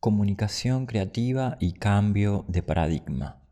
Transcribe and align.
Comunicación 0.00 0.86
creativa 0.86 1.58
y 1.60 1.74
cambio 1.74 2.46
de 2.48 2.62
paradigma 2.62 3.42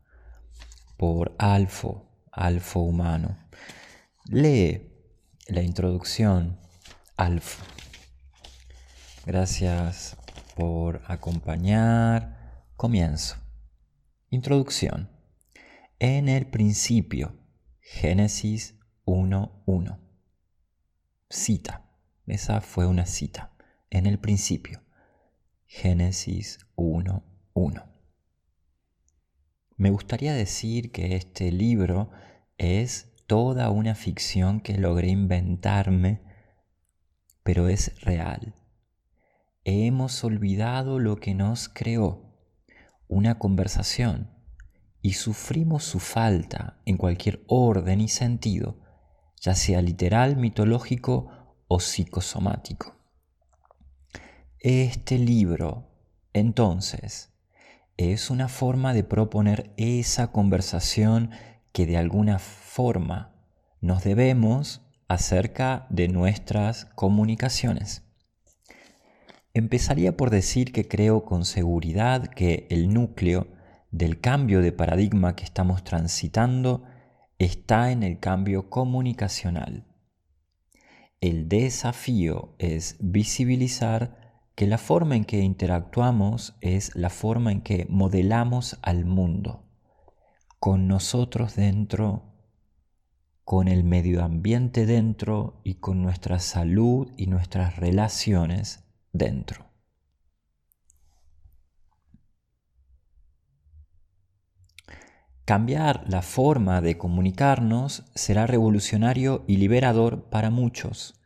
por 0.97 1.35
Alfo, 1.37 2.09
Alfo 2.31 2.79
Humano. 2.79 3.37
Lee 4.25 4.91
la 5.47 5.61
introducción, 5.61 6.59
Alfo. 7.17 7.63
Gracias 9.27 10.17
por 10.55 11.03
acompañar. 11.05 12.65
Comienzo. 12.75 13.35
Introducción. 14.31 15.07
En 15.99 16.29
el 16.29 16.47
principio, 16.47 17.37
Génesis 17.79 18.73
1.1. 19.05 19.99
Cita. 21.29 21.85
Esa 22.25 22.59
fue 22.61 22.87
una 22.87 23.05
cita. 23.05 23.53
En 23.91 24.07
el 24.07 24.17
principio. 24.17 24.81
Génesis 25.71 26.65
1.1. 26.77 27.85
Me 29.77 29.91
gustaría 29.91 30.33
decir 30.33 30.91
que 30.91 31.15
este 31.15 31.51
libro 31.51 32.09
es 32.57 33.13
toda 33.27 33.69
una 33.69 33.93
ficción 33.93 34.61
que 34.61 34.79
logré 34.79 35.09
inventarme, 35.09 36.23
pero 37.43 37.69
es 37.69 38.01
real. 38.01 38.55
Hemos 39.63 40.23
olvidado 40.23 40.97
lo 40.97 41.17
que 41.17 41.35
nos 41.35 41.69
creó, 41.69 42.35
una 43.07 43.37
conversación, 43.37 44.31
y 45.03 45.13
sufrimos 45.13 45.83
su 45.83 45.99
falta 45.99 46.81
en 46.85 46.97
cualquier 46.97 47.43
orden 47.45 48.01
y 48.01 48.07
sentido, 48.07 48.79
ya 49.39 49.53
sea 49.53 49.83
literal, 49.83 50.35
mitológico 50.35 51.53
o 51.67 51.79
psicosomático. 51.79 52.98
Este 54.61 55.17
libro, 55.17 55.87
entonces, 56.33 57.31
es 57.95 58.29
una 58.29 58.49
forma 58.49 58.93
de 58.93 59.05
proponer 59.05 59.73
esa 59.77 60.33
conversación 60.33 61.31
que 61.71 61.85
de 61.85 61.95
alguna 61.95 62.39
forma 62.39 63.33
nos 63.79 64.03
debemos 64.03 64.81
acerca 65.07 65.87
de 65.89 66.09
nuestras 66.09 66.83
comunicaciones. 66.83 68.03
Empezaría 69.53 70.17
por 70.17 70.29
decir 70.29 70.73
que 70.73 70.89
creo 70.89 71.23
con 71.23 71.45
seguridad 71.45 72.27
que 72.27 72.67
el 72.69 72.93
núcleo 72.93 73.47
del 73.91 74.19
cambio 74.19 74.61
de 74.61 74.73
paradigma 74.73 75.37
que 75.37 75.45
estamos 75.45 75.85
transitando 75.85 76.83
está 77.37 77.93
en 77.93 78.03
el 78.03 78.19
cambio 78.19 78.69
comunicacional. 78.69 79.85
El 81.21 81.47
desafío 81.47 82.55
es 82.59 82.97
visibilizar 82.99 84.28
que 84.59 84.67
la 84.67 84.77
forma 84.77 85.15
en 85.15 85.23
que 85.23 85.39
interactuamos 85.39 86.57
es 86.59 86.93
la 86.93 87.09
forma 87.09 87.53
en 87.53 87.61
que 87.61 87.85
modelamos 87.87 88.77
al 88.81 89.05
mundo, 89.05 89.63
con 90.59 90.85
nosotros 90.85 91.55
dentro, 91.55 92.35
con 93.45 93.69
el 93.69 93.85
medio 93.85 94.21
ambiente 94.21 94.85
dentro 94.85 95.61
y 95.63 95.75
con 95.75 96.01
nuestra 96.01 96.39
salud 96.39 97.09
y 97.15 97.27
nuestras 97.27 97.77
relaciones 97.77 98.83
dentro. 99.13 99.65
Cambiar 105.45 106.03
la 106.05 106.21
forma 106.21 106.81
de 106.81 106.97
comunicarnos 106.97 108.03
será 108.13 108.45
revolucionario 108.45 109.45
y 109.47 109.55
liberador 109.55 110.25
para 110.25 110.49
muchos 110.49 111.18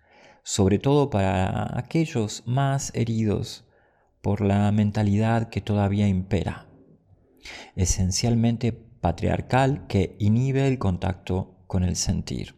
sobre 0.43 0.79
todo 0.79 1.09
para 1.09 1.77
aquellos 1.77 2.43
más 2.45 2.91
heridos 2.93 3.65
por 4.21 4.41
la 4.41 4.71
mentalidad 4.71 5.49
que 5.49 5.61
todavía 5.61 6.07
impera, 6.07 6.67
esencialmente 7.75 8.71
patriarcal 8.71 9.87
que 9.87 10.15
inhibe 10.19 10.67
el 10.67 10.77
contacto 10.79 11.63
con 11.67 11.83
el 11.83 11.95
sentir 11.95 12.55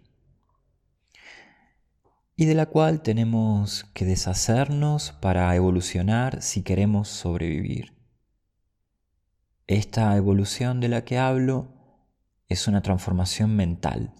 y 2.35 2.45
de 2.45 2.53
la 2.53 2.65
cual 2.65 3.01
tenemos 3.01 3.85
que 3.93 4.05
deshacernos 4.05 5.13
para 5.13 5.55
evolucionar 5.55 6.41
si 6.41 6.63
queremos 6.63 7.07
sobrevivir. 7.07 7.93
Esta 9.67 10.15
evolución 10.15 10.79
de 10.81 10.89
la 10.89 11.05
que 11.05 11.17
hablo 11.17 11.69
es 12.49 12.67
una 12.67 12.81
transformación 12.81 13.55
mental 13.55 14.13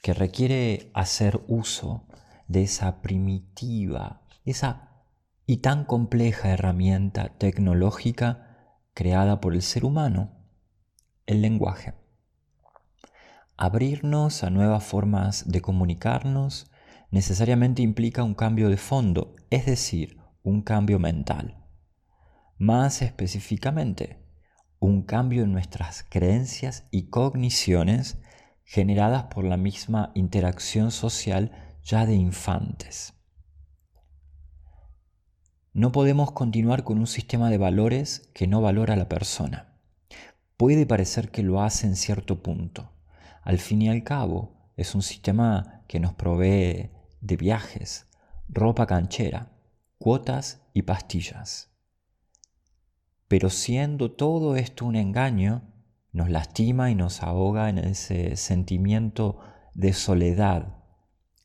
que 0.00 0.14
requiere 0.14 0.90
hacer 0.94 1.40
uso 1.48 2.06
de 2.48 2.62
esa 2.62 3.02
primitiva, 3.02 4.22
esa 4.44 5.02
y 5.46 5.58
tan 5.58 5.84
compleja 5.84 6.50
herramienta 6.50 7.36
tecnológica 7.38 8.78
creada 8.94 9.40
por 9.40 9.54
el 9.54 9.62
ser 9.62 9.84
humano, 9.84 10.32
el 11.26 11.42
lenguaje. 11.42 11.94
Abrirnos 13.56 14.42
a 14.42 14.50
nuevas 14.50 14.84
formas 14.84 15.50
de 15.50 15.60
comunicarnos 15.60 16.70
necesariamente 17.10 17.82
implica 17.82 18.24
un 18.24 18.34
cambio 18.34 18.68
de 18.68 18.76
fondo, 18.76 19.36
es 19.50 19.66
decir, 19.66 20.18
un 20.42 20.62
cambio 20.62 20.98
mental. 20.98 21.64
Más 22.58 23.02
específicamente, 23.02 24.24
un 24.78 25.02
cambio 25.02 25.44
en 25.44 25.52
nuestras 25.52 26.04
creencias 26.08 26.86
y 26.90 27.08
cogniciones 27.08 28.18
generadas 28.64 29.24
por 29.24 29.44
la 29.44 29.56
misma 29.56 30.10
interacción 30.14 30.90
social 30.90 31.52
ya 31.84 32.06
de 32.06 32.14
infantes. 32.14 33.12
No 35.74 35.92
podemos 35.92 36.32
continuar 36.32 36.82
con 36.82 36.98
un 36.98 37.06
sistema 37.06 37.50
de 37.50 37.58
valores 37.58 38.30
que 38.32 38.46
no 38.46 38.62
valora 38.62 38.94
a 38.94 38.96
la 38.96 39.08
persona. 39.08 39.76
Puede 40.56 40.86
parecer 40.86 41.30
que 41.30 41.42
lo 41.42 41.60
hace 41.60 41.86
en 41.86 41.96
cierto 41.96 42.42
punto. 42.42 42.92
Al 43.42 43.58
fin 43.58 43.82
y 43.82 43.90
al 43.90 44.02
cabo, 44.02 44.70
es 44.76 44.94
un 44.94 45.02
sistema 45.02 45.82
que 45.86 46.00
nos 46.00 46.14
provee 46.14 46.90
de 47.20 47.36
viajes, 47.36 48.06
ropa 48.48 48.86
canchera, 48.86 49.52
cuotas 49.98 50.62
y 50.72 50.82
pastillas. 50.82 51.70
Pero 53.28 53.50
siendo 53.50 54.12
todo 54.12 54.56
esto 54.56 54.86
un 54.86 54.96
engaño, 54.96 55.62
nos 56.12 56.30
lastima 56.30 56.90
y 56.90 56.94
nos 56.94 57.22
ahoga 57.22 57.68
en 57.68 57.78
ese 57.78 58.36
sentimiento 58.36 59.40
de 59.74 59.92
soledad 59.92 60.73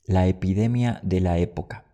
la 0.09 0.25
epidemia 0.25 0.99
de 1.03 1.19
la 1.19 1.37
época. 1.37 1.85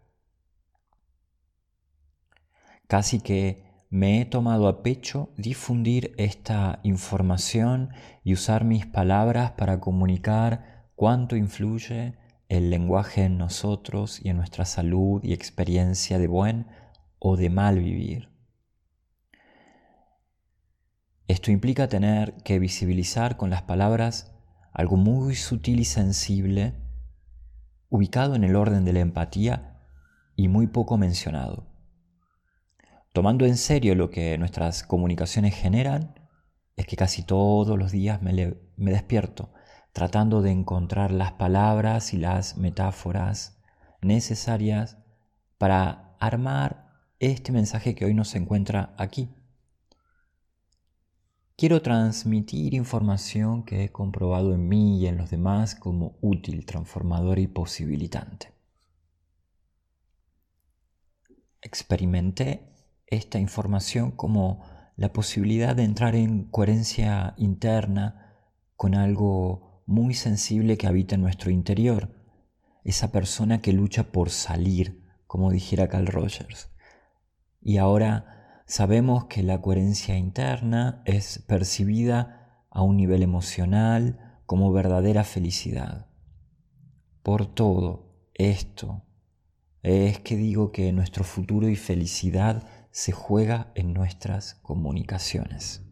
Casi 2.87 3.19
que 3.19 3.65
me 3.89 4.21
he 4.21 4.25
tomado 4.25 4.69
a 4.69 4.83
pecho 4.83 5.33
difundir 5.35 6.13
esta 6.17 6.79
información 6.83 7.89
y 8.23 8.31
usar 8.31 8.63
mis 8.63 8.85
palabras 8.85 9.51
para 9.51 9.81
comunicar 9.81 10.87
cuánto 10.95 11.35
influye 11.35 12.17
el 12.47 12.69
lenguaje 12.69 13.25
en 13.25 13.37
nosotros 13.37 14.21
y 14.23 14.29
en 14.29 14.37
nuestra 14.37 14.63
salud 14.63 15.21
y 15.21 15.33
experiencia 15.33 16.17
de 16.17 16.27
buen 16.27 16.67
o 17.19 17.35
de 17.35 17.49
mal 17.49 17.79
vivir. 17.79 18.29
Esto 21.27 21.51
implica 21.51 21.89
tener 21.89 22.35
que 22.45 22.59
visibilizar 22.59 23.35
con 23.35 23.49
las 23.49 23.63
palabras 23.63 24.33
algo 24.71 24.95
muy 24.95 25.35
sutil 25.35 25.81
y 25.81 25.85
sensible 25.85 26.84
ubicado 27.89 28.35
en 28.35 28.43
el 28.43 28.55
orden 28.55 28.85
de 28.85 28.93
la 28.93 28.99
empatía 28.99 29.81
y 30.35 30.47
muy 30.47 30.67
poco 30.67 30.97
mencionado. 30.97 31.67
Tomando 33.13 33.45
en 33.45 33.57
serio 33.57 33.95
lo 33.95 34.09
que 34.09 34.37
nuestras 34.37 34.83
comunicaciones 34.83 35.55
generan, 35.55 36.15
es 36.75 36.85
que 36.85 36.97
casi 36.97 37.23
todos 37.23 37.77
los 37.77 37.91
días 37.91 38.21
me, 38.21 38.57
despierto 38.75 39.53
tratando 39.93 40.41
de 40.41 40.51
encontrar 40.51 41.11
las 41.11 41.31
palabras 41.33 42.13
y 42.13 42.17
las 42.17 42.57
metáforas 42.57 43.61
necesarias 44.01 44.97
para 45.57 46.17
armar 46.19 46.89
este 47.19 47.53
mensaje 47.53 47.95
que 47.95 48.03
hoy 48.03 48.13
nos 48.13 48.35
encuentra 48.35 48.93
aquí. 48.97 49.33
Quiero 51.57 51.81
transmitir 51.81 52.73
información 52.73 53.63
que 53.63 53.85
he 53.85 53.89
comprobado 53.89 54.53
en 54.53 54.67
mí 54.67 54.99
y 54.99 55.07
en 55.07 55.15
los 55.15 55.29
demás 55.29 55.73
como 55.73 56.17
útil, 56.19 56.65
transformador 56.65 57.39
y 57.39 57.47
posibilitante. 57.47 58.51
Experimenté 61.61 62.73
esta 63.07 63.39
información 63.39 64.11
como 64.11 64.65
la 64.97 65.13
posibilidad 65.13 65.77
de 65.77 65.83
entrar 65.83 66.15
en 66.15 66.43
coherencia 66.43 67.35
interna 67.37 68.35
con 68.75 68.93
algo 68.93 69.81
muy 69.85 70.13
sensible 70.13 70.77
que 70.77 70.87
habita 70.87 71.15
en 71.15 71.21
nuestro 71.21 71.51
interior, 71.51 72.09
esa 72.83 73.13
persona 73.13 73.61
que 73.61 73.71
lucha 73.71 74.11
por 74.11 74.29
salir, 74.29 75.05
como 75.25 75.51
dijera 75.51 75.87
Carl 75.87 76.07
Rogers. 76.07 76.69
Y 77.61 77.77
ahora 77.77 78.34
sabemos 78.65 79.25
que 79.25 79.43
la 79.43 79.61
coherencia 79.61 80.17
interna 80.17 81.01
es 81.05 81.39
percibida 81.47 82.65
a 82.69 82.81
un 82.81 82.97
nivel 82.97 83.23
emocional 83.23 84.39
como 84.45 84.71
verdadera 84.71 85.23
felicidad. 85.23 86.07
Por 87.23 87.45
todo 87.45 88.29
esto 88.33 89.03
es 89.81 90.19
que 90.19 90.35
digo 90.35 90.71
que 90.71 90.91
nuestro 90.91 91.23
futuro 91.23 91.69
y 91.69 91.75
felicidad 91.75 92.67
se 92.91 93.11
juega 93.11 93.71
en 93.75 93.93
nuestras 93.93 94.55
comunicaciones. 94.55 95.83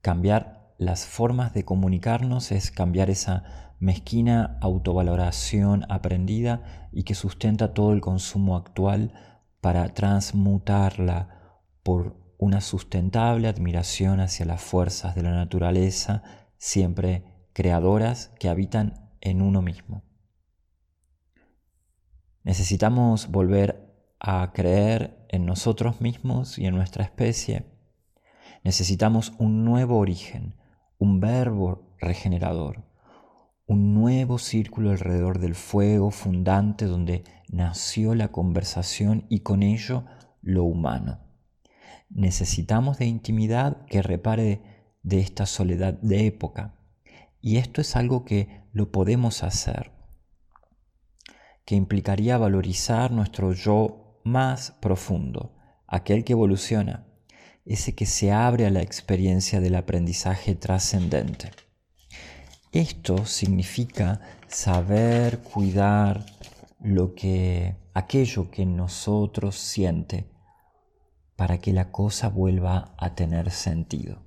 Cambiar 0.00 0.74
las 0.78 1.06
formas 1.06 1.52
de 1.52 1.64
comunicarnos 1.64 2.52
es 2.52 2.70
cambiar 2.70 3.10
esa 3.10 3.74
mezquina 3.80 4.58
autovaloración 4.60 5.84
aprendida 5.88 6.88
y 6.92 7.02
que 7.02 7.14
sustenta 7.14 7.74
todo 7.74 7.92
el 7.92 8.00
consumo 8.00 8.56
actual 8.56 9.12
para 9.60 9.88
transmutarla 9.94 11.62
por 11.82 12.16
una 12.38 12.60
sustentable 12.60 13.48
admiración 13.48 14.20
hacia 14.20 14.46
las 14.46 14.62
fuerzas 14.62 15.14
de 15.14 15.22
la 15.22 15.32
naturaleza, 15.32 16.22
siempre 16.56 17.24
creadoras 17.52 18.32
que 18.38 18.48
habitan 18.48 19.10
en 19.20 19.42
uno 19.42 19.62
mismo. 19.62 20.04
Necesitamos 22.44 23.30
volver 23.30 23.88
a 24.20 24.52
creer 24.52 25.26
en 25.28 25.44
nosotros 25.44 26.00
mismos 26.00 26.58
y 26.58 26.66
en 26.66 26.74
nuestra 26.74 27.04
especie. 27.04 27.66
Necesitamos 28.64 29.32
un 29.38 29.64
nuevo 29.64 29.98
origen, 29.98 30.56
un 30.98 31.20
verbo 31.20 31.94
regenerador, 31.98 32.87
un 33.68 33.92
nuevo 33.92 34.38
círculo 34.38 34.90
alrededor 34.90 35.38
del 35.40 35.54
fuego 35.54 36.10
fundante 36.10 36.86
donde 36.86 37.22
nació 37.48 38.14
la 38.14 38.28
conversación 38.28 39.26
y 39.28 39.40
con 39.40 39.62
ello 39.62 40.06
lo 40.40 40.64
humano. 40.64 41.20
Necesitamos 42.08 42.96
de 42.96 43.04
intimidad 43.04 43.84
que 43.84 44.00
repare 44.00 44.62
de 45.02 45.20
esta 45.20 45.44
soledad 45.44 45.92
de 46.00 46.26
época. 46.26 46.78
Y 47.42 47.58
esto 47.58 47.82
es 47.82 47.94
algo 47.94 48.24
que 48.24 48.62
lo 48.72 48.90
podemos 48.90 49.42
hacer, 49.42 49.92
que 51.66 51.74
implicaría 51.74 52.38
valorizar 52.38 53.12
nuestro 53.12 53.52
yo 53.52 54.22
más 54.24 54.70
profundo, 54.80 55.54
aquel 55.86 56.24
que 56.24 56.32
evoluciona, 56.32 57.06
ese 57.66 57.94
que 57.94 58.06
se 58.06 58.32
abre 58.32 58.64
a 58.64 58.70
la 58.70 58.80
experiencia 58.80 59.60
del 59.60 59.74
aprendizaje 59.74 60.54
trascendente. 60.54 61.50
Esto 62.72 63.24
significa 63.24 64.20
saber 64.46 65.38
cuidar 65.38 66.26
lo 66.80 67.14
que 67.14 67.76
aquello 67.94 68.50
que 68.50 68.66
nosotros 68.66 69.56
siente 69.56 70.30
para 71.34 71.58
que 71.58 71.72
la 71.72 71.90
cosa 71.90 72.28
vuelva 72.28 72.94
a 72.98 73.14
tener 73.14 73.50
sentido. 73.50 74.22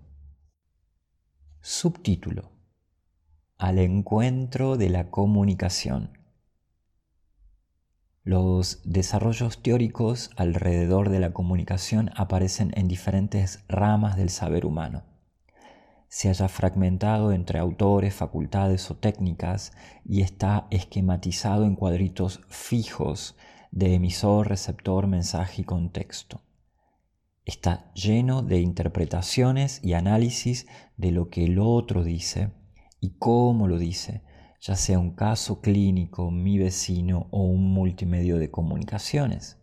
Subtítulo 1.62 2.52
Al 3.60 3.78
encuentro 3.78 4.76
de 4.76 4.90
la 4.90 5.12
comunicación. 5.12 6.18
Los 8.24 8.82
desarrollos 8.84 9.62
teóricos 9.62 10.32
alrededor 10.36 11.10
de 11.10 11.20
la 11.20 11.32
comunicación 11.32 12.10
aparecen 12.16 12.72
en 12.76 12.88
diferentes 12.88 13.64
ramas 13.68 14.16
del 14.16 14.32
saber 14.32 14.66
humano 14.66 15.11
se 16.12 16.28
haya 16.28 16.50
fragmentado 16.50 17.32
entre 17.32 17.58
autores, 17.58 18.14
facultades 18.14 18.92
o 18.92 18.98
técnicas 18.98 19.72
y 20.04 20.24
está 20.24 20.68
esquematizado 20.70 21.64
en 21.64 21.78
cuadritos 21.78 22.42
fijos 22.50 23.38
de 23.72 23.96
emisor, 23.96 24.50
receptor, 24.50 25.08
mensaje 25.08 25.62
y 25.62 25.64
contexto. 25.64 26.42
Está 27.46 27.94
lleno 27.94 28.42
de 28.42 28.60
interpretaciones 28.60 29.80
y 29.86 29.94
análisis 29.94 30.68
de 30.98 31.12
lo 31.12 31.30
que 31.30 31.46
el 31.46 31.60
otro 31.60 32.04
dice 32.04 32.52
y 33.00 33.16
cómo 33.18 33.70
lo 33.70 33.78
dice, 33.78 34.22
ya 34.60 34.76
sea 34.76 35.00
un 35.00 35.16
caso 35.16 35.62
clínico, 35.62 36.30
mi 36.30 36.58
vecino 36.58 37.30
o 37.32 37.44
un 37.44 37.72
multimedio 37.72 38.38
de 38.38 38.52
comunicaciones. 38.52 39.62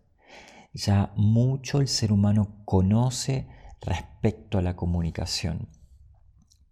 Ya 0.73 1.13
mucho 1.15 1.83
el 1.83 1.89
ser 1.89 2.11
humano 2.11 2.63
conoce 2.65 3.49
respecto 3.83 4.57
a 4.57 4.63
la 4.63 4.77
comunicación 4.77 5.69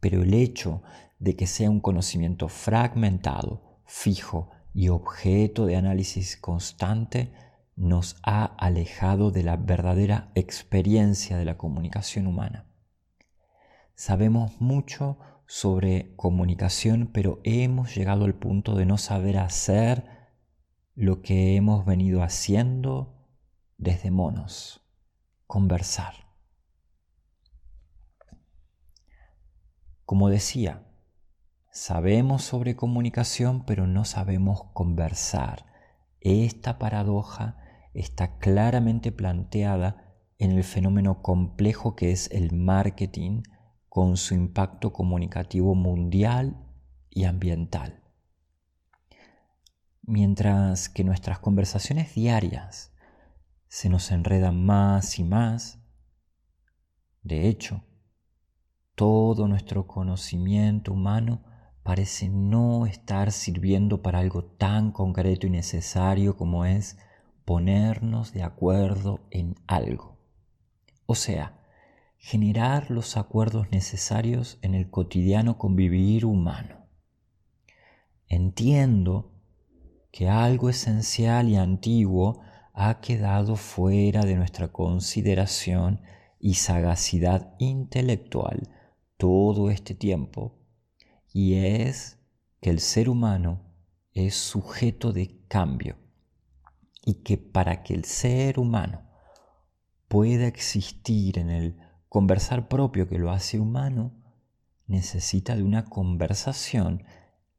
pero 0.06 0.22
el 0.22 0.34
hecho 0.34 0.84
de 1.18 1.34
que 1.34 1.48
sea 1.48 1.68
un 1.68 1.80
conocimiento 1.80 2.48
fragmentado, 2.48 3.80
fijo 3.86 4.50
y 4.72 4.88
objeto 4.88 5.66
de 5.66 5.74
análisis 5.74 6.36
constante 6.36 7.32
nos 7.74 8.14
ha 8.22 8.44
alejado 8.44 9.32
de 9.32 9.42
la 9.42 9.56
verdadera 9.56 10.30
experiencia 10.36 11.36
de 11.36 11.44
la 11.44 11.58
comunicación 11.58 12.28
humana. 12.28 12.66
Sabemos 13.96 14.60
mucho 14.60 15.18
sobre 15.48 16.14
comunicación, 16.14 17.10
pero 17.12 17.40
hemos 17.42 17.92
llegado 17.92 18.26
al 18.26 18.36
punto 18.36 18.76
de 18.76 18.86
no 18.86 18.98
saber 18.98 19.38
hacer 19.38 20.04
lo 20.94 21.20
que 21.20 21.56
hemos 21.56 21.84
venido 21.84 22.22
haciendo 22.22 23.26
desde 23.76 24.12
monos, 24.12 24.86
conversar. 25.48 26.25
Como 30.06 30.30
decía, 30.30 30.86
sabemos 31.72 32.42
sobre 32.44 32.76
comunicación, 32.76 33.64
pero 33.66 33.88
no 33.88 34.04
sabemos 34.04 34.62
conversar. 34.72 35.66
Esta 36.20 36.78
paradoja 36.78 37.58
está 37.92 38.38
claramente 38.38 39.10
planteada 39.10 40.14
en 40.38 40.52
el 40.52 40.62
fenómeno 40.62 41.22
complejo 41.22 41.96
que 41.96 42.12
es 42.12 42.30
el 42.30 42.52
marketing 42.52 43.42
con 43.88 44.16
su 44.16 44.34
impacto 44.34 44.92
comunicativo 44.92 45.74
mundial 45.74 46.56
y 47.10 47.24
ambiental. 47.24 48.04
Mientras 50.02 50.88
que 50.88 51.02
nuestras 51.02 51.40
conversaciones 51.40 52.14
diarias 52.14 52.94
se 53.66 53.88
nos 53.88 54.12
enredan 54.12 54.64
más 54.64 55.18
y 55.18 55.24
más, 55.24 55.80
de 57.22 57.48
hecho, 57.48 57.82
todo 58.96 59.46
nuestro 59.46 59.86
conocimiento 59.86 60.94
humano 60.94 61.42
parece 61.82 62.30
no 62.30 62.86
estar 62.86 63.30
sirviendo 63.30 64.02
para 64.02 64.18
algo 64.18 64.42
tan 64.42 64.90
concreto 64.90 65.46
y 65.46 65.50
necesario 65.50 66.36
como 66.36 66.64
es 66.64 66.98
ponernos 67.44 68.32
de 68.32 68.42
acuerdo 68.42 69.20
en 69.30 69.54
algo. 69.66 70.16
O 71.04 71.14
sea, 71.14 71.60
generar 72.16 72.90
los 72.90 73.18
acuerdos 73.18 73.70
necesarios 73.70 74.58
en 74.62 74.74
el 74.74 74.90
cotidiano 74.90 75.58
convivir 75.58 76.24
humano. 76.24 76.86
Entiendo 78.28 79.30
que 80.10 80.30
algo 80.30 80.70
esencial 80.70 81.50
y 81.50 81.56
antiguo 81.56 82.40
ha 82.72 83.00
quedado 83.00 83.56
fuera 83.56 84.24
de 84.24 84.36
nuestra 84.36 84.68
consideración 84.68 86.00
y 86.40 86.54
sagacidad 86.54 87.54
intelectual 87.58 88.70
todo 89.16 89.70
este 89.70 89.94
tiempo 89.94 90.58
y 91.32 91.54
es 91.54 92.18
que 92.60 92.70
el 92.70 92.80
ser 92.80 93.08
humano 93.08 93.62
es 94.12 94.34
sujeto 94.34 95.12
de 95.12 95.44
cambio 95.48 95.96
y 97.04 97.22
que 97.22 97.38
para 97.38 97.82
que 97.82 97.94
el 97.94 98.04
ser 98.04 98.58
humano 98.58 99.06
pueda 100.08 100.46
existir 100.46 101.38
en 101.38 101.50
el 101.50 101.76
conversar 102.08 102.68
propio 102.68 103.08
que 103.08 103.18
lo 103.18 103.30
hace 103.30 103.60
humano, 103.60 104.14
necesita 104.86 105.56
de 105.56 105.62
una 105.62 105.84
conversación 105.84 107.04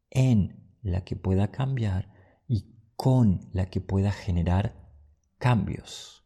en 0.10 0.74
la 0.82 1.04
que 1.04 1.16
pueda 1.16 1.52
cambiar 1.52 2.12
y 2.48 2.74
con 2.96 3.50
la 3.54 3.68
que 3.68 3.82
pueda 3.82 4.12
generar 4.12 4.90
cambios. 5.38 6.26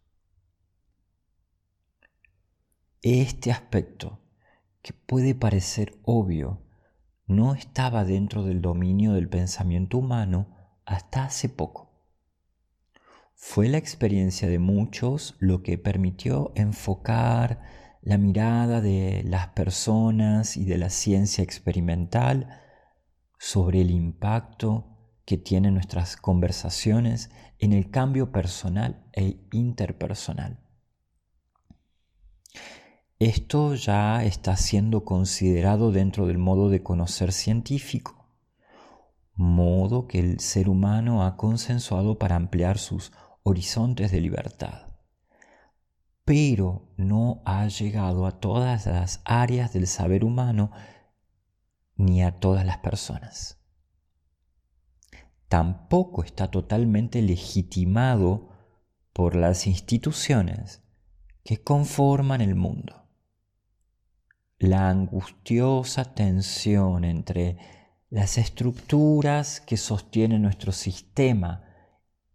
Este 3.02 3.52
aspecto 3.52 4.21
que 4.82 4.94
puede 4.94 5.36
parecer 5.36 6.00
obvio, 6.04 6.62
no 7.28 7.54
estaba 7.54 8.04
dentro 8.04 8.44
del 8.44 8.62
dominio 8.62 9.14
del 9.14 9.30
pensamiento 9.30 9.98
humano 9.98 10.48
hasta 10.86 11.26
hace 11.26 11.50
poco. 11.50 11.92
Fue 13.36 13.70
la 13.70 13.78
experiencia 13.78 14.48
de 14.48 14.60
muchos 14.60 15.36
lo 15.40 15.64
que 15.64 15.78
permitió 15.78 16.52
enfocar 16.56 17.62
la 18.02 18.18
mirada 18.18 18.82
de 18.82 19.24
las 19.26 19.50
personas 19.50 20.58
y 20.58 20.66
de 20.66 20.78
la 20.78 20.90
ciencia 20.90 21.44
experimental 21.44 22.60
sobre 23.40 23.82
el 23.82 23.92
impacto 23.92 24.92
que 25.26 25.38
tienen 25.38 25.76
nuestras 25.76 26.18
conversaciones 26.18 27.32
en 27.60 27.74
el 27.74 27.90
cambio 27.92 28.32
personal 28.32 29.06
e 29.14 29.48
interpersonal. 29.52 30.60
Esto 33.22 33.76
ya 33.76 34.24
está 34.24 34.58
siendo 34.58 35.06
considerado 35.06 35.92
dentro 35.92 36.26
del 36.26 36.40
modo 36.40 36.70
de 36.70 36.82
conocer 36.82 37.32
científico, 37.32 38.28
modo 39.36 40.08
que 40.08 40.18
el 40.18 40.40
ser 40.40 40.68
humano 40.68 41.24
ha 41.24 41.38
consensuado 41.38 42.18
para 42.18 42.36
ampliar 42.36 42.80
sus 42.80 43.12
horizontes 43.44 44.12
de 44.12 44.22
libertad. 44.22 44.88
Pero 46.26 46.92
no 46.98 47.44
ha 47.46 47.68
llegado 47.68 48.26
a 48.26 48.40
todas 48.40 48.88
las 48.88 49.22
áreas 49.24 49.72
del 49.72 49.86
saber 49.86 50.26
humano 50.26 50.72
ni 51.98 52.24
a 52.24 52.40
todas 52.40 52.66
las 52.66 52.80
personas. 52.80 53.62
Tampoco 55.48 56.24
está 56.24 56.50
totalmente 56.50 57.22
legitimado 57.22 58.50
por 59.14 59.36
las 59.36 59.68
instituciones 59.68 60.82
que 61.44 61.62
conforman 61.62 62.42
el 62.42 62.56
mundo. 62.56 63.01
La 64.62 64.90
angustiosa 64.92 66.14
tensión 66.14 67.04
entre 67.04 67.58
las 68.12 68.38
estructuras 68.38 69.60
que 69.60 69.76
sostienen 69.76 70.44
nuestro 70.44 70.72
sistema 70.72 71.64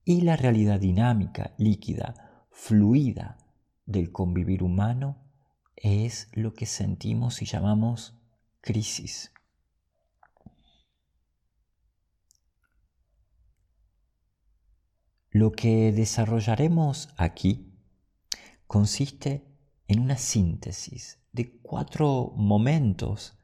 y 0.04 0.22
la 0.22 0.34
realidad 0.34 0.80
dinámica, 0.80 1.54
líquida, 1.56 2.48
fluida 2.50 3.38
del 3.84 4.10
convivir 4.10 4.64
humano 4.64 5.22
es 5.76 6.28
lo 6.32 6.52
que 6.52 6.66
sentimos 6.66 7.42
y 7.42 7.44
llamamos 7.44 8.18
crisis. 8.60 9.32
Lo 15.30 15.52
que 15.52 15.92
desarrollaremos 15.92 17.08
aquí 17.18 17.72
consiste 18.66 19.46
en 19.86 20.00
una 20.00 20.16
síntesis 20.16 21.20
de 21.36 21.60
cuatro 21.60 22.32
momentos 22.34 23.38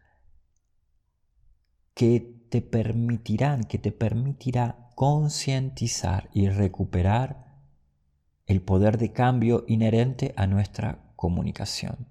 que 1.95 2.21
te 2.49 2.63
permitirán, 2.63 3.65
que 3.65 3.79
te 3.79 3.93
permitirá 3.93 4.89
concientizar 4.95 6.31
y 6.33 6.49
recuperar 6.49 7.53
el 8.47 8.63
poder 8.63 8.97
de 8.97 9.13
cambio 9.13 9.65
inherente 9.69 10.33
a 10.39 10.47
nuestra 10.47 11.13
comunicación. 11.17 12.09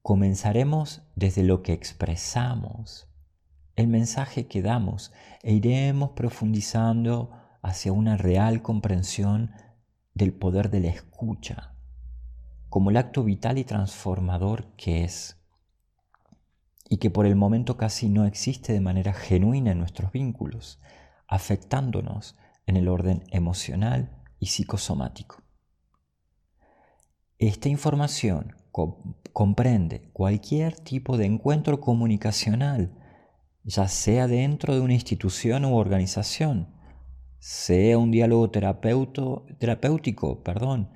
Comenzaremos 0.00 1.02
desde 1.14 1.42
lo 1.42 1.62
que 1.62 1.74
expresamos, 1.74 3.08
el 3.74 3.86
mensaje 3.86 4.46
que 4.46 4.62
damos, 4.62 5.12
e 5.42 5.52
iremos 5.52 6.12
profundizando 6.12 7.32
hacia 7.60 7.92
una 7.92 8.16
real 8.16 8.62
comprensión 8.62 9.52
del 10.14 10.32
poder 10.32 10.70
de 10.70 10.80
la 10.80 10.88
escucha, 10.88 11.75
como 12.76 12.90
el 12.90 12.98
acto 12.98 13.24
vital 13.24 13.56
y 13.56 13.64
transformador 13.64 14.66
que 14.76 15.02
es, 15.02 15.40
y 16.90 16.98
que 16.98 17.08
por 17.08 17.24
el 17.24 17.34
momento 17.34 17.78
casi 17.78 18.10
no 18.10 18.26
existe 18.26 18.74
de 18.74 18.82
manera 18.82 19.14
genuina 19.14 19.70
en 19.72 19.78
nuestros 19.78 20.12
vínculos, 20.12 20.78
afectándonos 21.26 22.36
en 22.66 22.76
el 22.76 22.88
orden 22.88 23.24
emocional 23.30 24.22
y 24.38 24.48
psicosomático. 24.48 25.42
Esta 27.38 27.70
información 27.70 28.54
comprende 29.32 30.10
cualquier 30.12 30.76
tipo 30.76 31.16
de 31.16 31.24
encuentro 31.24 31.80
comunicacional, 31.80 32.92
ya 33.64 33.88
sea 33.88 34.26
dentro 34.26 34.74
de 34.74 34.82
una 34.82 34.92
institución 34.92 35.64
u 35.64 35.78
organización, 35.78 36.74
sea 37.38 37.96
un 37.96 38.10
diálogo 38.10 38.50
terapéutico, 38.50 40.42
perdón, 40.42 40.90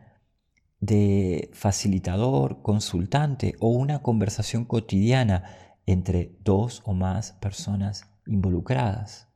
de 0.80 1.50
facilitador, 1.52 2.62
consultante 2.62 3.54
o 3.60 3.68
una 3.68 4.02
conversación 4.02 4.64
cotidiana 4.64 5.44
entre 5.86 6.36
dos 6.40 6.82
o 6.84 6.94
más 6.94 7.32
personas 7.32 8.10
involucradas. 8.26 9.28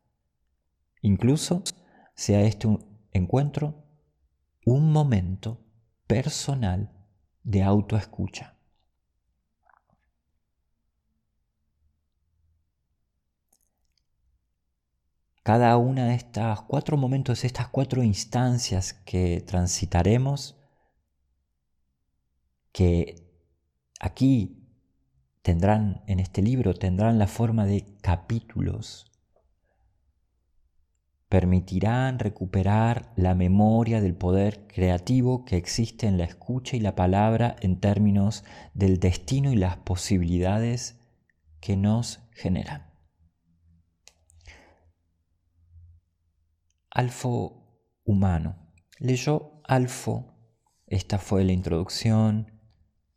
Incluso 1.02 1.62
sea 2.14 2.40
este 2.42 2.66
un 2.66 2.84
encuentro 3.12 3.84
un 4.64 4.92
momento 4.92 5.62
personal 6.06 6.90
de 7.42 7.62
autoescucha. 7.62 8.56
Cada 15.42 15.76
una 15.76 16.06
de 16.06 16.14
estas 16.14 16.62
cuatro 16.62 16.96
momentos, 16.96 17.44
estas 17.44 17.68
cuatro 17.68 18.02
instancias 18.02 18.94
que 18.94 19.42
transitaremos, 19.46 20.58
que 22.74 23.30
aquí 24.00 24.68
tendrán, 25.42 26.02
en 26.08 26.18
este 26.18 26.42
libro, 26.42 26.74
tendrán 26.74 27.20
la 27.20 27.28
forma 27.28 27.66
de 27.66 27.96
capítulos, 28.02 29.06
permitirán 31.28 32.18
recuperar 32.18 33.12
la 33.16 33.36
memoria 33.36 34.00
del 34.00 34.16
poder 34.16 34.66
creativo 34.66 35.44
que 35.44 35.56
existe 35.56 36.08
en 36.08 36.18
la 36.18 36.24
escucha 36.24 36.76
y 36.76 36.80
la 36.80 36.96
palabra 36.96 37.54
en 37.60 37.78
términos 37.78 38.44
del 38.74 38.98
destino 38.98 39.52
y 39.52 39.56
las 39.56 39.76
posibilidades 39.76 41.00
que 41.60 41.76
nos 41.76 42.28
generan. 42.32 42.92
Alfo 46.90 48.00
humano. 48.02 48.72
Leyó 48.98 49.60
Alfo. 49.62 50.34
Esta 50.88 51.18
fue 51.18 51.44
la 51.44 51.52
introducción. 51.52 52.53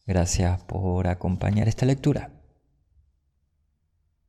Gracias 0.08 0.64
por 0.64 1.08
acompañar 1.08 1.68
esta 1.68 1.86
lectura. 1.86 2.37